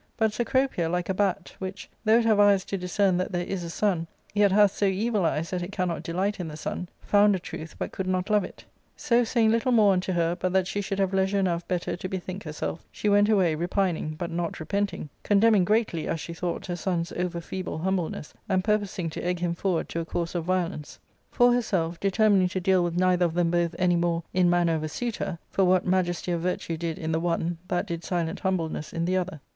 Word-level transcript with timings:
But 0.17 0.33
Cecropia, 0.33 0.89
like 0.89 1.09
a 1.09 1.13
bat, 1.13 1.53
which, 1.59 1.87
though 2.05 2.17
it 2.17 2.25
have 2.25 2.39
eyes 2.39 2.65
to 2.65 2.75
discern 2.75 3.17
that 3.17 3.31
there 3.31 3.45
is 3.45 3.63
a 3.63 3.69
sun, 3.69 4.07
yet 4.33 4.51
hath 4.51 4.71
so 4.75 4.87
evil 4.87 5.25
eyes 5.25 5.51
that 5.51 5.61
it 5.61 5.71
cannot 5.71 6.01
delight 6.01 6.39
in 6.39 6.47
the 6.47 6.57
sun, 6.57 6.89
found 7.01 7.35
a 7.35 7.39
truth, 7.39 7.75
but 7.77 7.91
could 7.91 8.07
not 8.07 8.27
love 8.31 8.43
it 8.43 8.65
So, 8.97 9.23
saying 9.23 9.51
little 9.51 9.71
more 9.71 9.93
unto 9.93 10.13
her, 10.13 10.35
but 10.35 10.53
that 10.53 10.65
she 10.65 10.81
should 10.81 10.97
have 10.97 11.13
leisure 11.13 11.37
enough 11.37 11.67
better 11.67 11.95
to 11.95 12.09
bethink 12.09 12.45
herself, 12.45 12.83
she 12.91 13.09
went 13.09 13.29
away, 13.29 13.53
repining, 13.53 14.15
but 14.17 14.31
not 14.31 14.59
repenting, 14.59 15.09
con 15.23 15.39
demning 15.39 15.65
greatly, 15.65 16.07
as 16.07 16.19
she 16.19 16.33
thought, 16.33 16.65
her 16.65 16.75
son's 16.75 17.11
over 17.11 17.39
feeble 17.39 17.77
humble 17.77 18.09
ness, 18.09 18.33
and 18.49 18.63
purposing 18.63 19.07
to 19.11 19.21
t%% 19.21 19.37
him 19.37 19.53
forward 19.53 19.87
to 19.89 19.99
a 19.99 20.05
course 20.05 20.33
of 20.33 20.45
violence. 20.45 20.97
For 21.29 21.53
herself, 21.53 21.99
determining 21.99 22.49
to 22.49 22.59
deal 22.59 22.83
with 22.83 22.97
neither 22.97 23.25
of 23.25 23.35
them 23.35 23.51
both 23.51 23.75
any 23.77 23.97
more 23.97 24.23
in 24.33 24.49
manner 24.49 24.73
of 24.73 24.81
a 24.81 24.89
suitor; 24.89 25.37
for 25.51 25.63
what 25.63 25.85
majesty 25.85 26.31
of 26.31 26.41
virtue 26.41 26.75
did 26.75 26.97
in 26.97 27.11
the 27.11 27.19
one 27.19 27.59
that 27.67 27.85
did 27.85 28.03
silent 28.03 28.39
humbleness 28.39 28.91
in 28.93 29.05
the 29.05 29.15
other. 29.17 29.39